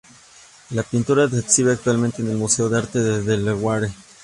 [0.71, 3.91] La pintura se exhibe actualmente en el Museo de Arte de Delaware.